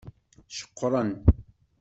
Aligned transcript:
Ceqqren. 0.55 1.09